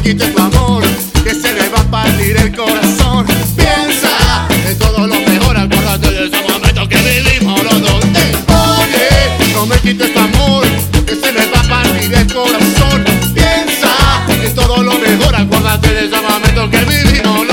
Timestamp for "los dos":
7.64-8.00, 17.38-17.49